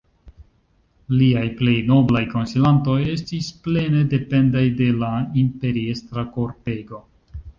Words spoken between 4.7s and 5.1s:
de